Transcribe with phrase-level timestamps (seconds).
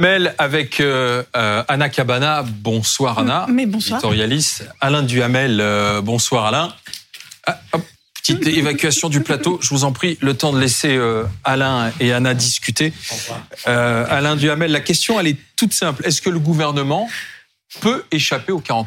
[0.00, 2.42] Hamel avec euh, euh, Anna Cabana.
[2.42, 3.44] Bonsoir Anna.
[3.50, 3.98] Mais bonsoir.
[3.98, 4.66] Éditorialiste.
[4.80, 5.60] Alain Duhamel.
[5.60, 6.74] euh, bonsoir Alain.
[7.46, 7.84] Ah, hop,
[8.14, 9.58] petite évacuation du plateau.
[9.60, 12.94] Je vous en prie, le temps de laisser euh, Alain et Anna discuter.
[13.68, 16.06] Euh, Alain Duhamel, la question elle est toute simple.
[16.06, 17.06] Est-ce que le gouvernement
[17.80, 18.86] peut échapper au 49-3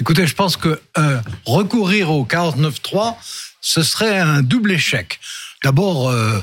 [0.00, 3.14] Écoutez, je pense que euh, recourir au 49.3,
[3.62, 5.18] ce serait un double échec.
[5.64, 6.42] D'abord, euh,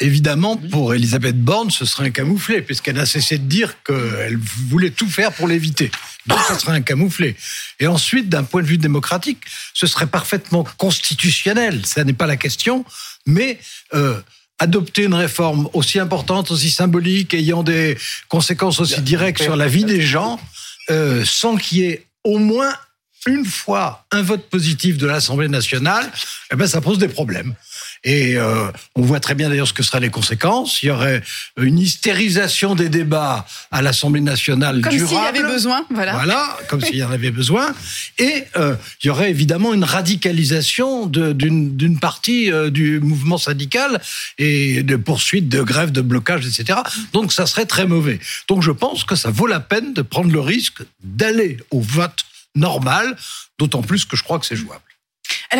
[0.00, 4.38] évidemment, pour Elisabeth Borne, ce serait un camouflet, puisqu'elle a cessé de dire qu'elle
[4.68, 5.90] voulait tout faire pour l'éviter.
[6.26, 7.36] Donc, ce serait un camouflet.
[7.80, 9.38] Et ensuite, d'un point de vue démocratique,
[9.74, 11.84] ce serait parfaitement constitutionnel.
[11.86, 12.84] Ça n'est pas la question,
[13.26, 13.58] mais
[13.94, 14.20] euh,
[14.58, 17.96] adopter une réforme aussi importante, aussi symbolique, ayant des
[18.28, 20.40] conséquences aussi directes sur la vie des gens,
[20.90, 22.74] euh, sans qu'il y ait au moins
[23.26, 26.10] une fois un vote positif de l'Assemblée nationale,
[26.52, 27.54] eh ben ça pose des problèmes.
[28.04, 30.82] Et euh, on voit très bien d'ailleurs ce que seraient les conséquences.
[30.82, 31.22] Il y aurait
[31.56, 35.38] une hystérisation des débats à l'Assemblée nationale Comme s'il y durable.
[35.38, 36.12] avait besoin, voilà.
[36.12, 37.74] Voilà, comme s'il y en avait besoin.
[38.18, 44.00] Et euh, il y aurait évidemment une radicalisation d'une partie euh, du mouvement syndical
[44.38, 46.80] et de poursuites, de grèves, de blocages, etc.
[47.12, 48.20] Donc ça serait très mauvais.
[48.48, 52.24] Donc je pense que ça vaut la peine de prendre le risque d'aller au vote
[52.54, 53.16] normal,
[53.58, 54.80] d'autant plus que je crois que c'est jouable.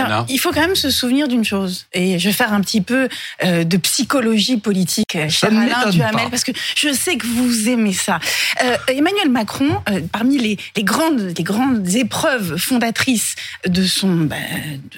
[0.04, 2.80] Alors, il faut quand même se souvenir d'une chose, et je vais faire un petit
[2.80, 3.08] peu
[3.44, 6.30] euh, de psychologie politique, euh, cher Alain Duhamel, pas.
[6.30, 8.18] parce que je sais que vous aimez ça.
[8.62, 13.34] Euh, Emmanuel Macron, euh, parmi les, les grandes, les grandes épreuves fondatrices
[13.66, 14.36] de son, bah,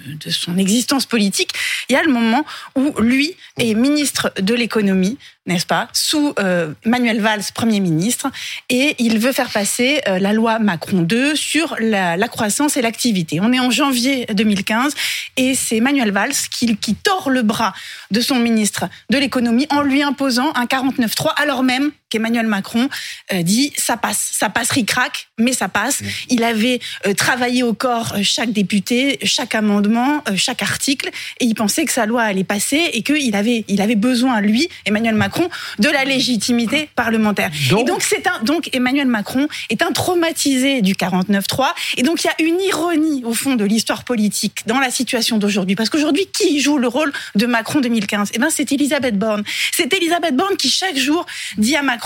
[0.06, 1.50] de, de son existence politique,
[1.88, 5.18] il y a le moment où lui est ministre de l'économie,
[5.48, 8.28] n'est-ce pas, sous euh, Manuel Valls, Premier ministre,
[8.68, 12.82] et il veut faire passer euh, la loi Macron 2 sur la, la croissance et
[12.82, 13.40] l'activité.
[13.40, 14.94] On est en janvier 2015,
[15.36, 17.72] et c'est Manuel Valls qui, qui tord le bras
[18.10, 22.88] de son ministre de l'économie en lui imposant un 49.3, alors même qu'Emmanuel Macron
[23.32, 26.00] euh, dit ça passe, ça passe ric-rac, mais ça passe.
[26.28, 31.10] Il avait euh, travaillé au corps euh, chaque député, chaque amendement, chaque article,
[31.40, 34.68] et il pensait que sa loi allait passer et qu'il avait, il avait besoin, lui,
[34.86, 35.48] Emmanuel Macron,
[35.78, 37.50] de la légitimité parlementaire.
[37.70, 42.24] Donc- et donc, c'est un, donc Emmanuel Macron est un traumatisé du 49-3, et donc
[42.24, 45.90] il y a une ironie au fond de l'histoire politique dans la situation d'aujourd'hui, parce
[45.90, 49.42] qu'aujourd'hui, qui joue le rôle de Macron 2015 Eh ben, c'est Elisabeth Borne.
[49.72, 51.26] C'est Elisabeth Borne qui chaque jour
[51.56, 51.97] dit à Macron,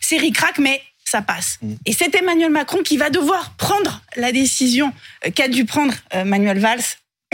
[0.00, 1.58] c'est ric-rac, mais ça passe.
[1.86, 4.92] Et c'est Emmanuel Macron qui va devoir prendre la décision
[5.26, 6.82] euh, qu'a dû prendre euh, Manuel Valls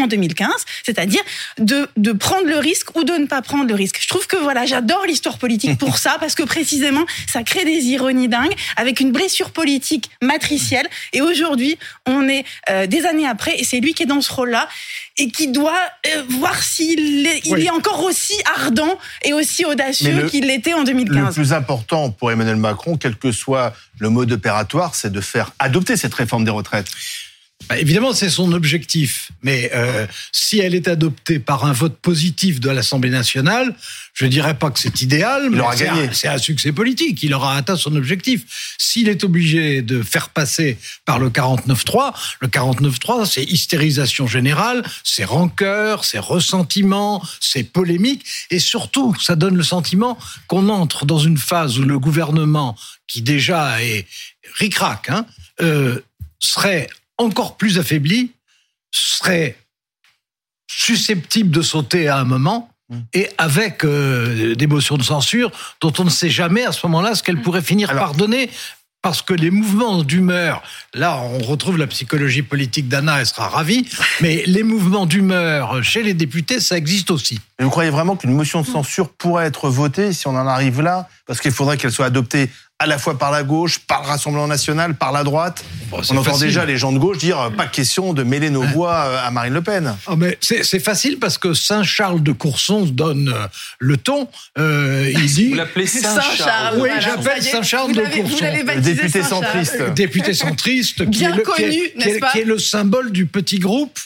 [0.01, 0.49] en 2015,
[0.85, 1.21] c'est-à-dire
[1.59, 3.99] de, de prendre le risque ou de ne pas prendre le risque.
[4.01, 7.85] Je trouve que voilà, j'adore l'histoire politique pour ça, parce que précisément, ça crée des
[7.87, 10.89] ironies dingues, avec une blessure politique matricielle.
[11.13, 14.33] Et aujourd'hui, on est euh, des années après, et c'est lui qui est dans ce
[14.33, 14.69] rôle-là,
[15.17, 15.79] et qui doit
[16.09, 17.67] euh, voir s'il est, il Oui.
[17.67, 21.35] est encore aussi ardent et aussi audacieux le- qu'il l'était en Le 2015.
[21.35, 25.97] plus important pour Emmanuel Macron, quel que soit le mode opératoire, c'est de faire adopter
[25.97, 26.89] cette réforme des retraites.
[27.69, 29.31] Bah, évidemment, c'est son objectif.
[29.43, 33.75] Mais euh, si elle est adoptée par un vote positif de l'Assemblée nationale,
[34.13, 35.57] je dirais pas que c'est idéal, mais
[35.89, 37.23] un- c'est un succès politique.
[37.23, 38.43] Il aura atteint son objectif.
[38.77, 40.77] S'il est obligé de faire passer
[41.07, 48.27] par le 49-3, le 49-3, c'est hystérisation générale, c'est rancœur, c'est ressentiment, c'est polémique.
[48.51, 52.77] Et surtout, ça donne le sentiment qu'on entre dans une phase où le gouvernement,
[53.07, 54.07] qui déjà est
[54.57, 55.25] ric-rac, hein,
[55.63, 56.01] euh,
[56.41, 56.89] serait
[57.19, 58.33] encore plus affaibli,
[58.91, 59.57] serait
[60.71, 62.71] susceptible de sauter à un moment
[63.13, 67.15] et avec euh, des motions de censure dont on ne sait jamais à ce moment-là
[67.15, 68.51] ce qu'elle pourrait finir Alors- par donner.
[69.03, 70.63] Parce que les mouvements d'humeur,
[70.95, 73.87] là on retrouve la psychologie politique d'Anna, elle sera ravie,
[74.23, 77.39] mais les mouvements d'humeur chez les députés, ça existe aussi.
[77.59, 80.81] Et vous croyez vraiment qu'une motion de censure pourrait être votée si on en arrive
[80.81, 81.07] là?
[81.27, 82.49] Parce qu'il faudrait qu'elle soit adoptée
[82.81, 85.65] à la fois par la gauche, par le Rassemblement national, par la droite.
[85.91, 86.49] Bon, c'est on entend facile.
[86.49, 89.31] déjà les gens de gauche dire euh, pas question de mêler nos voix euh, à
[89.31, 89.95] Marine Le Pen.
[90.09, 93.47] Ah, mais c'est c'est facile parce que Saint-Charles de Courson donne euh,
[93.79, 94.29] le ton.
[94.59, 96.75] Euh, il dit Vous l'appelez Saint-Charles.
[96.75, 98.45] Oui, voilà, j'appelle Saint-Charles vous de vous Courson.
[98.75, 99.83] Le député centriste.
[99.95, 102.45] député centriste, qui Bien est, le, qui est- connu, qui est- n'est-ce pas qui est
[102.45, 103.99] le symbole du petit groupe,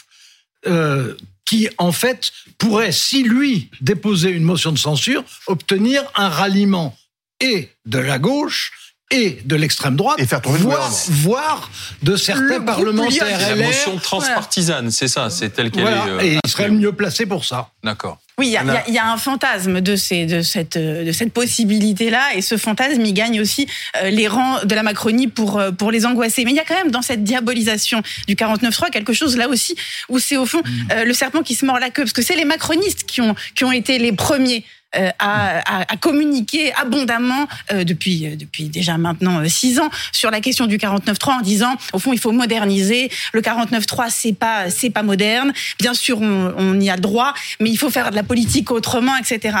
[0.67, 6.95] euh, qui en fait pourrait, si lui déposait une motion de censure, obtenir un ralliement
[7.41, 8.71] et de la gauche
[9.11, 11.71] et de l'extrême droite, Et faire tomber le voire, voire
[12.03, 13.39] de Le certains groupe parlementaires Lyonnais.
[13.39, 13.65] La LR.
[13.65, 16.09] motion transpartisane, c'est ça, c'est tel qu'elle Voilà, est.
[16.09, 17.71] euh, et il serait le mieux placé pour ça.
[17.83, 18.19] D'accord.
[18.39, 22.35] Oui, il y, a- il y un fantasme de, ces, de cette, de cette possibilité-là,
[22.35, 23.67] et ce fantasme, il gagne aussi
[24.01, 26.45] euh, les rangs de la Macronie pour, euh, pour les angoisser.
[26.45, 29.75] Mais il y a quand même dans cette diabolisation du 49-3 quelque chose là aussi
[30.09, 32.35] où c'est au fond euh, le serpent qui se mord la queue, parce que c'est
[32.35, 34.63] les macronistes qui ont, qui ont été les premiers.
[34.95, 40.31] euh, à, à- à communiquer abondamment euh, depuis euh, depuis déjà maintenant six ans sur
[40.31, 44.71] la question du 49.3 en disant au fond il faut moderniser le 49.3 c'est pas
[44.71, 48.15] c'est pas moderne bien sûr on, on y a droit mais il faut faire de
[48.15, 49.57] la politique autrement etc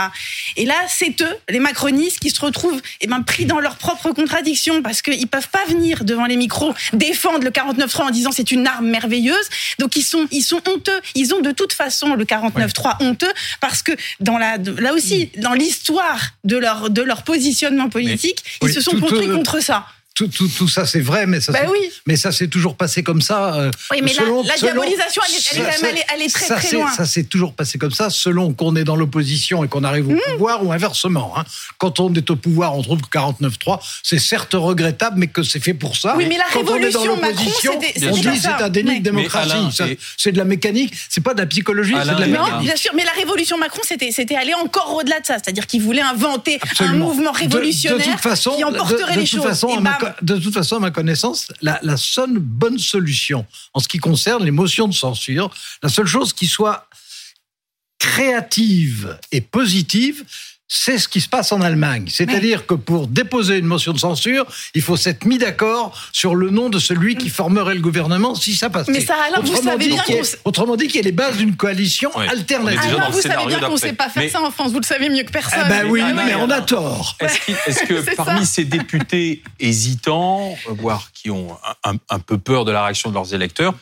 [0.55, 4.11] et là c'est eux les macronistes qui se retrouvent eh ben pris dans leurs propres
[4.11, 8.51] contradictions parce qu'ils peuvent pas venir devant les micros défendre le 49.3 en disant c'est
[8.51, 9.49] une arme merveilleuse.
[9.79, 10.99] Donc ils sont ils sont honteux.
[11.15, 13.31] Ils ont de toute façon le 49.3 honteux
[13.61, 18.69] parce que dans la là aussi dans l'histoire de leur de leur positionnement politique Oui,
[18.69, 19.85] ils se sont construits contre ça
[20.19, 21.79] Tout, tout, tout ça, c'est vrai, mais ça, Bah oui.
[22.05, 23.55] mais ça s'est toujours passé comme ça.
[23.55, 26.71] euh, Oui, mais la- selon- la selon- diabolisation, elle est- elle elle très, ça très
[26.75, 26.91] loin.
[26.91, 30.11] Ça s'est toujours passé comme ça, selon qu'on est dans l'opposition et qu'on arrive au
[30.11, 30.19] Mmh.
[30.33, 31.33] pouvoir ou inversement.
[31.37, 31.45] hein.
[31.77, 35.63] Quand on est au pouvoir, on trouve que 49.3, c'est certes regrettable, mais que c'est
[35.63, 36.15] fait pour ça.
[36.17, 38.47] Oui, mais la Quand on est dans révolution Macron, l'opposition, c'était- on c'était dit c'est
[38.49, 39.97] un déni Mais- de démocratie.
[40.17, 42.51] C'est de la mécanique, c'est pas de la psychologie, c'est de la mécanique.
[42.51, 45.65] Non, bien sûr, mais la révolution Macron, c'était c'était aller encore au-delà de ça, c'est-à-dire
[45.65, 46.93] qu'il voulait inventer Absolument.
[46.93, 49.43] un mouvement révolutionnaire de, toute façon, qui emporterait de, de les toute choses.
[49.47, 49.77] Façon, Et
[50.21, 54.51] de toute façon, à ma connaissance, la, seule bonne solution en ce qui concerne les
[54.51, 55.51] motions de censure,
[55.83, 56.87] la seule chose qui soit
[57.99, 60.25] créative et positive,
[60.71, 62.05] c'est ce qui se passe en Allemagne.
[62.09, 64.45] C'est-à-dire que pour déposer une motion de censure,
[64.75, 68.55] il faut s'être mis d'accord sur le nom de celui qui formerait le gouvernement si
[68.55, 68.87] ça passe.
[68.87, 71.55] Mais ça, alors, vous savez bien qu'on Autrement dit, qu'il y a les bases d'une
[71.55, 72.97] coalition alternative.
[73.01, 74.85] Ah vous savez bien qu'on ne sait pas faire Mais- ça en France, vous le
[74.85, 75.59] savez mieux que personne.
[75.63, 77.17] Ah ben oui, Ah, mais on a tort.
[77.19, 78.53] Est-ce que parmi ça.
[78.53, 83.33] ces députés hésitants, euh, voire qui ont un peu peur de la réaction de leurs
[83.33, 83.73] électeurs,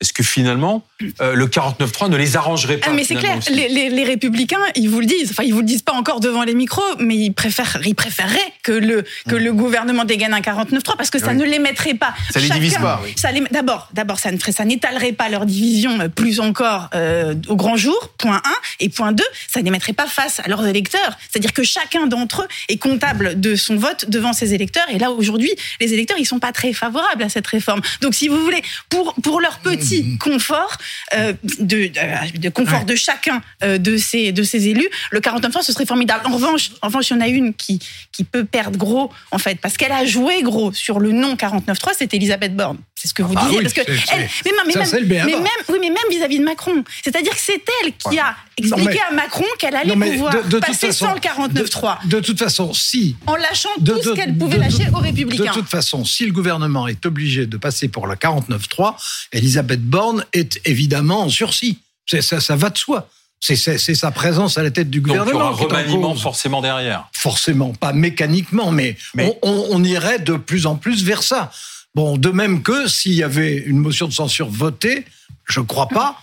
[0.00, 0.84] est-ce que finalement
[1.22, 4.58] euh, le 49.3 ne les arrangerait pas Ah, mais c'est clair, les, les- les républicains,
[4.74, 5.30] ils vous le disent.
[5.30, 8.52] Enfin, ils vous le disent pas encore devant les micros, mais ils préfèrent, ils préféreraient
[8.62, 11.36] que le que le gouvernement dégaine un 49.3 parce que ça Oui.
[11.36, 12.14] ne les mettrait pas.
[12.30, 13.14] Ça les divise pas, oui.
[13.16, 16.88] Ça les- d'abord, d'abord, ça ne ferait, ça n'étalerait pas leur division euh, plus encore
[16.94, 18.10] euh, au grand jour.
[18.18, 18.50] Point 1
[18.80, 21.16] et point 2, ça ne les mettrait pas face à leurs électeurs.
[21.30, 24.86] C'est-à-dire que chacun d'entre eux est comptable de son vote devant ses électeurs.
[24.90, 27.80] Et là, aujourd'hui, les électeurs, ils sont pas très favorables à cette réforme.
[28.02, 29.85] Donc, si vous voulez, pour pour leur petit
[30.18, 30.76] confort,
[31.14, 32.84] euh, de, de, de confort Ouais.
[32.84, 36.22] de chacun euh, de ces de ces élus, le 49 ce serait formidable.
[36.26, 37.78] En revanche, en revanche, il y en a une qui
[38.12, 41.92] qui peut perdre gros en fait parce qu'elle a joué gros sur le non 49.3,
[41.98, 42.78] c'est Elisabeth Borne.
[42.94, 45.06] C'est ce que vous Ah disiez oui, parce que elle, mais, même- mais ça, même,
[45.26, 45.34] mais
[45.68, 49.14] oui mais même vis-à-vis de Macron, c'est-à-dire que c'est elle qui a expliqué mais- à
[49.14, 52.38] Macron qu'elle allait Non, pouvoir de- de passer façon- sans le 49.3 De, de toute
[52.38, 55.52] façon, si en lâchant de- tout de- ce qu'elle pouvait de- lâcher aux De républicains.
[55.52, 58.96] toute façon, si le gouvernement est obligé de passer pour le 49-3,
[59.32, 61.78] Elisabeth Borne est évidemment en sursis.
[62.06, 63.08] Ça, ça va de soi.
[63.40, 63.56] C'est
[63.94, 65.50] sa présence à la tête du Donc il y gouvernement.
[65.50, 67.08] aura un remaniement forcément derrière.
[67.12, 71.50] Forcément, pas mécaniquement, mais, Mais- On, on- on irait de plus en plus vers ça.
[71.94, 75.04] Bon, de même que s'il y avait une motion de censure votée,
[75.44, 76.16] je crois pas,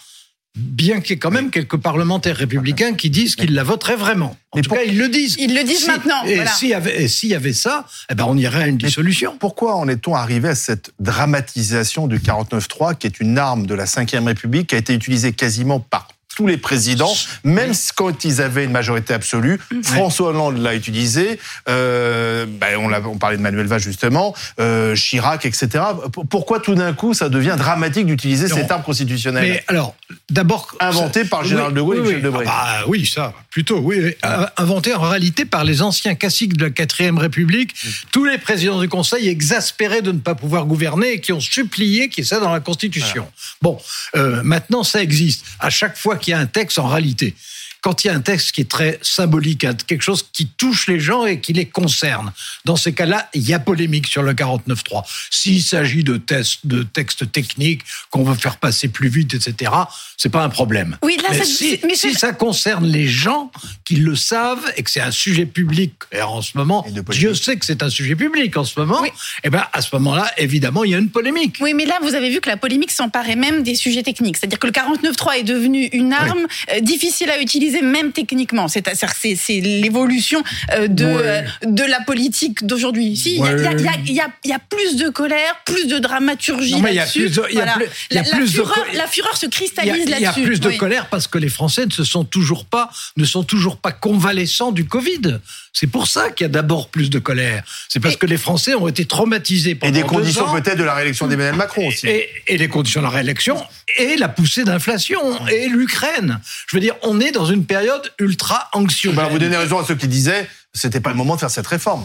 [0.56, 4.38] bien qu'il y ait quand même quelques parlementaires républicains qui disent qu'ils la voteraient vraiment.
[4.52, 5.36] En Mais tout pour- cas, ils le disent.
[5.40, 6.52] Ils le disent Si- maintenant, Et voilà.
[6.52, 9.36] s'il y avait, et s'il y avait ça, eh ben on irait à une dissolution.
[9.40, 13.86] Pourquoi en est-on arrivé à cette dramatisation du 49-3, qui est une arme de la
[13.86, 17.14] Ve République, qui a été utilisée quasiment par tous les présidents,
[17.44, 19.60] même quand ils avaient une majorité absolue.
[19.84, 21.40] François Hollande l'a utilisé,
[21.70, 25.84] euh, ben, on, l'a- on parlait de Manuel Valls justement, euh, Chirac, etc.
[26.30, 29.96] Pourquoi tout d'un coup ça devient dramatique d'utiliser cette arme constitutionnelle Mais alors,
[30.30, 30.76] d'abord.
[30.80, 32.22] Inventé par le général de Gaulle et Michel.
[32.22, 32.46] Debré.
[32.48, 34.14] Ah bah oui, ça, plutôt, oui.
[34.26, 37.74] Euh, Inventé en réalité par les anciens caciques de la 4ème République,
[38.12, 42.10] tous les présidents du Conseil exaspérés de ne pas pouvoir gouverner et qui ont supplié
[42.10, 43.28] qu'il y ait ça dans la Constitution.
[43.62, 43.78] Bon,
[44.16, 45.46] euh, maintenant, ça existe.
[45.60, 47.36] À chaque fois qu'il y a un texte, en réalité,
[47.84, 50.88] quand il y a un texte qui est très symbolique, hein, quelque chose qui touche
[50.88, 52.32] les gens et qui les concerne,
[52.66, 55.04] dans ces cas-là, il y a polémique sur le 49.3.
[55.30, 59.72] S'il s'agit de, tests, de textes techniques qu'on veut faire passer plus vite, etc.,
[60.18, 60.98] c'est pas un problème.
[61.04, 63.52] Oui, là, mais ça- si, mais si c'est- ça concerne les gens
[63.84, 66.86] qui le savent et que c'est un sujet public, et en ce moment.
[67.10, 69.10] Dieu sait que c'est un sujet public en ce moment, Oui.
[69.44, 71.58] et ben à ce moment-là, évidemment, il y a une polémique.
[71.60, 74.38] Oui, mais là, vous avez vu que la polémique s'emparait même des sujets techniques.
[74.38, 78.68] C'est-à-dire que le 49.3 est devenu une arme euh, difficile à utiliser, même techniquement.
[78.68, 81.12] C'est-à-dire que c'est l'évolution euh, de, Ouais.
[81.24, 83.16] euh, de la politique d'aujourd'hui.
[83.18, 84.54] Si, il y a- il y, a- il y a- il y a- il y
[84.54, 87.28] a plus de colère, plus de dramaturgie là-dessus.
[87.54, 87.78] Voilà.
[88.12, 90.44] La- fureur- co- La fureur se cristallise il y a là-dessus.
[90.44, 90.78] plus de Oui.
[90.78, 94.72] colère parce que les Français ne se sont toujours pas, ne sont toujours pas convalescents
[94.72, 95.40] du Covid.
[95.76, 97.64] C'est pour ça qu'il y a d'abord plus de colère.
[97.90, 100.78] C'est parce Et- que les Français ont été traumatisés Et pendant des deux conditions peut-être
[100.78, 102.08] de la réélection d'Emmanuel Macron aussi.
[102.08, 103.58] Et, et les conditions de la réélection
[103.98, 106.40] et la poussée d'inflation et l'Ukraine.
[106.68, 109.16] Je veux dire, on est dans une une période ultra anxieuse.
[109.16, 111.68] Bah, vous donnez raison à ceux qui disaient c'était pas le moment de faire cette
[111.68, 112.04] réforme.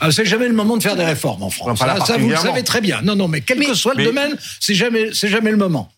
[0.00, 1.80] Ah, c'est jamais le moment de faire des réformes en France.
[1.80, 3.00] Enfin, ça, ça, vous le savez très bien.
[3.02, 5.56] Non, non, mais quel Mais- que soit le mais- domaine, c'est jamais, c'est jamais le
[5.56, 5.92] moment.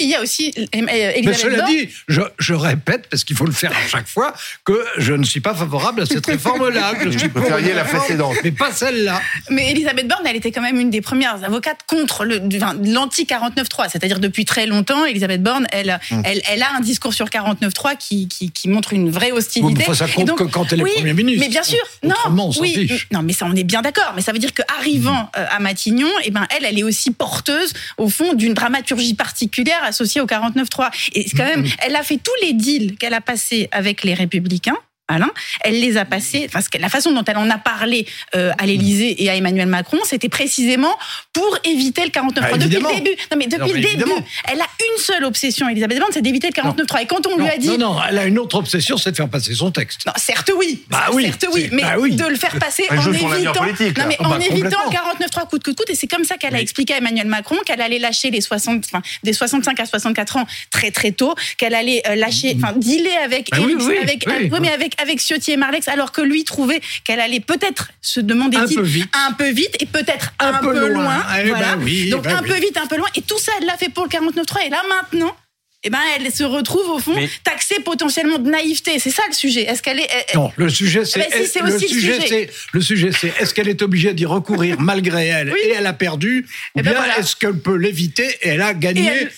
[0.00, 1.70] Il y a aussi euh, Elisabeth Mais cela Borne.
[1.70, 4.32] dit, je, je répète, parce qu'il faut le faire à chaque fois,
[4.64, 6.94] que je ne suis pas favorable à cette réforme-là.
[7.00, 8.36] que Je suis Vous préfériez la précédente.
[8.42, 9.20] Mais pas celle-là.
[9.50, 13.24] Mais Elisabeth Borne, elle était quand même une des premières avocates contre le enfin, l'anti
[13.24, 13.88] 49.3.
[13.90, 16.22] C'est-à-dire depuis très longtemps, Elisabeth Borne, elle, Hmm.
[16.24, 19.74] elle, elle a un discours sur 49.3 qui, qui, qui montre une vraie Oui, hostilité.
[19.78, 21.40] mais enfin, ça compte donc- que quand elle est oui, Premier ministre.
[21.44, 23.08] Mais bien sûr, non, on oui, fiche.
[23.12, 24.12] non, mais ça, on est bien d'accord.
[24.16, 27.72] Mais ça veut dire qu'arrivant euh, à Matignon, eh ben, elle, elle est aussi porteuse,
[27.98, 31.10] au fond, d'une dramaturgie particulière associée au 49.3.
[31.12, 34.14] Et c'est quand même, elle a fait tous les deals qu'elle a passés avec les
[34.14, 34.78] Républicains.
[35.10, 35.30] Alain,
[35.62, 36.44] elle les a passés.
[36.48, 39.34] Enfin, ce que- la façon dont elle en a parlé euh, à l'Élysée et à
[39.36, 40.96] Emmanuel Macron, c'était précisément
[41.32, 43.10] pour éviter le 49.3 Bah, depuis le début.
[43.30, 44.24] Non, mais depuis Non, mais le début, évidemment.
[44.52, 47.02] elle a une seule obsession, Elisabeth Borne, c'est d'éviter le 49.3.
[47.02, 49.10] Et quand on Non, lui a dit, non, non, elle a une autre obsession, c'est
[49.12, 50.06] de faire passer son texte.
[50.06, 50.82] non, certes oui.
[50.90, 52.14] Bah oui, certes oui, mais bah oui.
[52.16, 55.48] de le faire passer Elle en évitant, non, mais Ah bah, en évitant le 49.3
[55.48, 55.90] coûte que coûte.
[55.90, 58.84] Et c'est comme ça qu'elle a expliqué à Emmanuel Macron qu'elle allait lâcher les 60,
[58.86, 63.16] enfin, des 65 à 64 ans très très tôt, qu'elle allait euh, lâcher, enfin, dealer
[63.24, 66.80] avec, Bah oui, avec, oui, mais avec, avec Ciotti et Marlex, alors que lui trouvait
[67.04, 69.08] qu'elle allait peut-être se demander Un peu vite.
[69.28, 71.02] un peu vite et peut-être Un un, peu peu, loin.
[71.04, 71.24] loin.
[71.44, 72.48] Eh ben oui, Donc ben un oui.
[72.48, 73.08] peu vite, un peu loin.
[73.14, 74.66] Et tout ça, elle l'a fait pour le 49.3.
[74.66, 75.34] Et là maintenant,
[75.82, 78.98] eh ben, elle se retrouve au fond Mais- taxée potentiellement de naïveté.
[78.98, 79.62] C'est ça le sujet.
[79.62, 83.10] Est-ce qu'elle est, Non, le sujet c'est Eh ben, si, le sujet c'est le sujet
[83.18, 85.58] c'est est-ce qu'elle est obligée d'y recourir malgré elle Oui.
[85.64, 87.18] et elle a perdu ou Eh ben bien voilà.
[87.18, 89.32] est-ce qu'elle peut l'éviter et elle a gagné elle-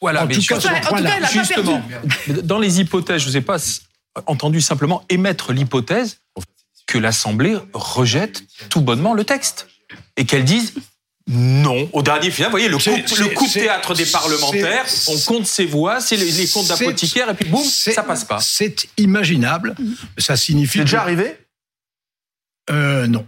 [0.00, 1.10] Voilà, En mais tout cas, justement- sur en tout point-là.
[1.10, 1.82] cas, elle a pas Justement,
[2.42, 3.58] dans les hypothèses, je ne ai pas
[4.26, 6.18] entendu simplement émettre l'hypothèse
[6.86, 9.68] que l'Assemblée rejette tout bonnement le texte
[10.16, 10.74] et qu'elle dise
[11.28, 12.50] non au dernier final.
[12.50, 16.30] Vous voyez, le coup, le coup théâtre des parlementaires, on compte ses voix, c'est les,
[16.30, 18.40] les comptes d'apothicaire et puis boum, ça passe pas.
[18.40, 19.74] C'est imaginable.
[20.18, 21.36] Ça signifie C'est déjà arrivé?
[22.70, 23.26] Euh, non.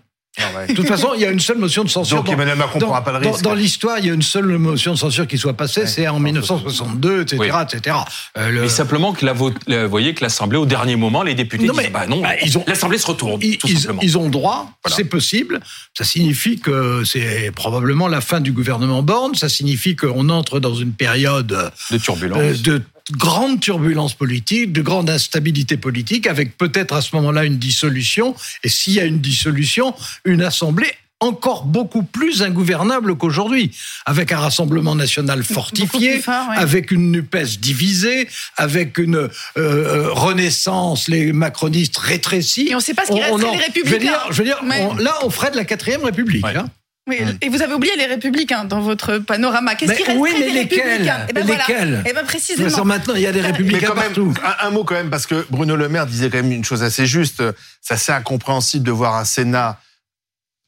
[0.68, 2.16] De toute façon, il y a une seule motion de censure.
[2.18, 3.42] Donc dans- Emmanuel Macron ne prendra pas le risque.
[3.42, 6.18] dans l'histoire, il y a une seule motion de censure qui soit passée, c'est en
[6.20, 7.48] 1962, etc., Oui.
[7.72, 7.96] etc.
[8.36, 9.52] Euh, le- Mais simplement que la vous
[9.88, 12.56] voyez que l'Assemblée, au dernier moment, les députés Non, disent mais- bah non, bah, ils
[12.58, 14.00] ont- l'Assemblée se retourne, ils, tout ils- simplement.
[14.02, 14.96] ils ont le droit, Voilà.
[14.96, 15.60] c'est possible.
[15.96, 19.34] Ça signifie que c'est probablement la fin du gouvernement Borne.
[19.34, 22.38] Ça signifie qu'on entre dans une période de turbulence.
[22.40, 27.58] euh, de grande turbulence politique, de grande instabilité politique, avec peut-être à ce moment-là une
[27.58, 28.34] dissolution.
[28.64, 33.72] Et s'il y a une dissolution, une assemblée encore beaucoup plus ingouvernable qu'aujourd'hui,
[34.06, 36.56] avec un rassemblement national fortifié, plus fort, ouais.
[36.58, 42.68] avec une NUPES divisée, avec une euh, euh, renaissance, les macronistes rétrécis.
[42.70, 43.98] Et on sait pas ce qu'il reste, en- les Je veux Républicains.
[43.98, 44.88] dire, je veux dire Ouais.
[44.92, 46.44] on- là, on ferait de la quatrième République.
[46.44, 46.54] Ouais.
[46.56, 46.68] hein.
[47.08, 49.74] Oui, et vous avez oublié les républicains dans votre panorama.
[49.74, 51.64] Qu'est-ce Mais qui oui, mais des lesquels républicains Eh ben Mais voilà.
[51.68, 52.68] lesquels Eh ben précisément.
[52.68, 54.34] façon, maintenant, il y a des Mais républicains quand même, partout.
[54.44, 56.82] un, un mot quand même, parce que Bruno Le Maire disait quand même une chose
[56.82, 57.42] assez juste.
[57.80, 59.80] C'est assez incompréhensible de voir un Sénat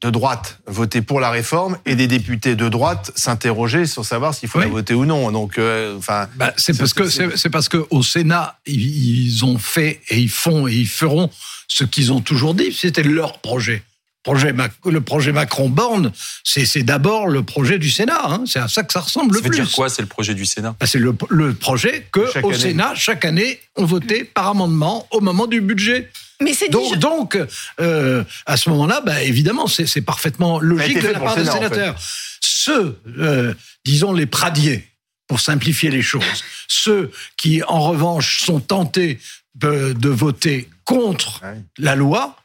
[0.02, 4.48] de droite voter pour la réforme et des députés de droite s'interroger sur savoir s'il
[4.48, 4.64] faut Oui.
[4.64, 5.30] la voter ou non.
[5.30, 9.44] Donc, euh, enfin, Bah, c'est parce que c'est c'est parce que au Sénat ils ils
[9.44, 11.28] ont fait et ils font et ils feront
[11.68, 12.72] ce qu'ils ont toujours dit.
[12.72, 13.82] C'était leur projet.
[14.22, 16.12] Projet Mac- le projet Macron-Borne,
[16.44, 18.20] c'est c'est d'abord le projet du Sénat.
[18.24, 18.44] hein.
[18.46, 19.60] C'est à ça que ça ressemble Ça le veut plus.
[19.64, 20.76] dire quoi C'est le projet du Sénat?
[20.78, 22.58] Bah, c'est le, le projet que Chaque au année.
[22.58, 26.10] Sénat chaque année on votait par amendement au moment du budget.
[26.42, 27.38] Mais Donc, je- donc
[27.80, 31.60] euh, à ce moment-là, bah, évidemment, c'est parfaitement logique de la part des Sénat, en
[31.60, 31.68] fait.
[31.74, 31.96] sénateurs.
[32.40, 33.54] Ceux, euh,
[33.86, 34.86] disons, les pradiers,
[35.28, 39.18] pour simplifier les choses, ceux qui, en revanche, sont tentés
[39.54, 41.60] de, de voter contre Ouais.
[41.78, 42.36] la loi,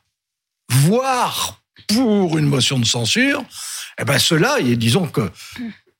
[0.70, 3.44] voire pour une motion de censure,
[4.00, 5.30] eh ben ceux-là, disons que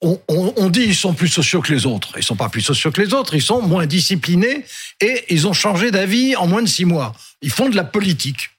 [0.02, 2.14] on, on- on dit ils sont plus sociaux que les autres.
[2.18, 4.66] Ils sont pas plus sociaux que les autres, ils sont moins disciplinés
[5.02, 7.14] et ils ont changé d'avis en moins de six mois.
[7.42, 8.50] Ils font de la politique.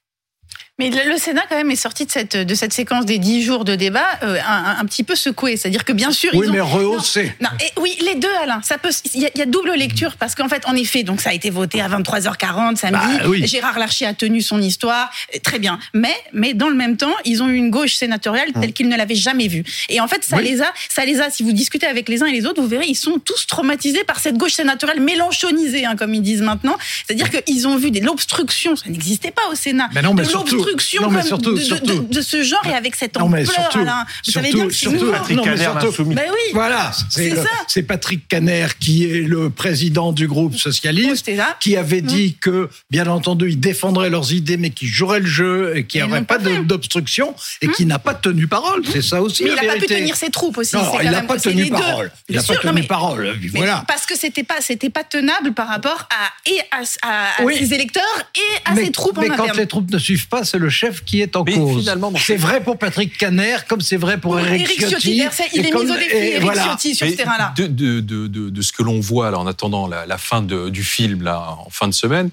[0.78, 3.64] Mais le Sénat, quand même, est sorti de cette, de cette séquence des dix jours
[3.64, 5.56] de débat euh, un, petit peu secoué.
[5.56, 6.52] C'est-à-dire que, bien sûr, Oui, ils ont...
[6.52, 7.34] mais rehaussé.
[7.40, 8.60] Non, et oui, les deux, Alain.
[8.62, 8.90] Ça peut.
[9.14, 11.30] Il y, a- il y a double lecture parce qu'en fait, en effet, donc ça
[11.30, 13.16] a été voté à 23h40 samedi.
[13.18, 13.46] Bah, oui.
[13.46, 15.10] Gérard Larcher a tenu son histoire,
[15.42, 15.78] très bien.
[15.94, 18.98] Mais, mais dans le même temps, ils ont eu une gauche sénatoriale telle qu'ils ne
[18.98, 19.64] l'avaient jamais vue.
[19.88, 20.36] Et en fait, ça.
[20.36, 20.44] Oui.
[20.44, 21.30] les a, ça les a.
[21.30, 24.04] Si vous discutez avec les uns et les autres, vous verrez, ils sont tous traumatisés
[24.04, 26.76] par cette gauche sénatoriale mélanchonisée, hein, comme ils disent maintenant.
[27.06, 29.88] C'est-à-dire qu'ils ont vu de l'obstruction, ça n'existait pas au Sénat.
[29.94, 30.65] Mais non, mais surtout,
[31.00, 33.40] non, mais surtout- de, de- surtout- de- de ce genre et avec cette Non, mais
[33.42, 34.04] ampleur, surtout- Alain.
[34.24, 35.10] Vous savez surtout- bien que surtout-.
[35.12, 36.14] Patrick Non, mais Caner.
[36.14, 36.50] Ben oui.
[36.52, 37.48] Voilà, c'est C'est le- ça.
[37.68, 41.56] c'est Patrick Caner qui est le président du groupe Oh, socialiste, là.
[41.60, 45.76] qui avait dit que, bien entendu, ils défendraient leurs idées, mais qu'ils joueraient le jeu
[45.76, 48.82] et qu'il Mais n'y ils aurait l'ont pas d'obstruction et qui n'a pas tenu parole.
[48.90, 50.76] C'est ça aussi Mais la il n'a pas pu tenir ses troupes aussi.
[50.76, 52.10] Non, il n'a pas tenu parole.
[52.28, 53.36] Il n'a pas tenu mais- parole.
[53.40, 53.84] mais Voilà.
[53.88, 57.56] Parce que c'était pas, c'était pas tenable par rapport à et à, à- à Oui.
[57.58, 58.02] ses électeurs
[58.34, 59.58] et à mais ses troupes mais en quand interne.
[59.58, 61.80] les troupes ne suivent pas, c'est le chef qui est en Mais cause.
[61.80, 65.22] finalement, c'est vrai pour Patrick Caner, comme c'est vrai pour Eric, Éric Ciotti.
[65.52, 66.62] Il est comme- mis au défi, voilà.
[66.62, 67.52] Ciotti, sur Mais ce terrain-là.
[67.56, 70.70] De, de, de, de, de ce que l'on voit en attendant la, la fin de-
[70.70, 72.30] du film là, en fin de semaine,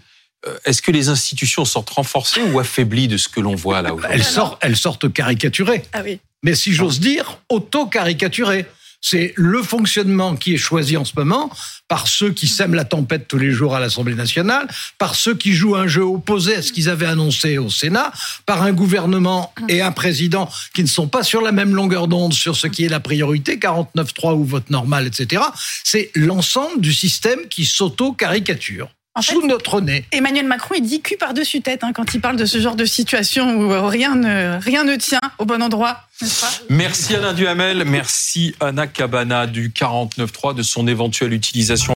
[0.47, 3.93] euh, est-ce que les institutions sortent renforcées ou affaiblies de ce que l'on voit là
[3.93, 4.17] aujourd'hui?
[4.19, 5.83] Elles sortent, elles sortent caricaturées.
[5.91, 6.19] Ah oui.
[6.43, 8.65] mais si j'ose dire, auto-caricaturé.
[9.05, 11.51] C'est le fonctionnement qui est choisi en ce moment
[11.89, 14.65] par ceux qui sèment la tempête tous les jours à l'Assemblée nationale,
[14.97, 18.13] par ceux qui jouent un jeu opposé à ce qu'ils avaient annoncé au Sénat,
[18.45, 22.33] par un gouvernement et un président qui ne sont pas sur la même longueur d'onde
[22.33, 25.43] sur ce qui est la priorité, 49-3 ou vote normal, etc.
[25.83, 30.05] C'est l'ensemble du système qui s'auto-caricature En fait, sous notre nez.
[30.11, 32.85] Emmanuel Macron, il dit cul par-dessus tête hein, quand il parle de ce genre de
[32.85, 36.51] situation où euh, rien ne, rien ne tient au bon endroit, pas?
[36.69, 41.91] Merci Alain Duhamel, merci Anna Cabana du 49.3 de son éventuelle utilisation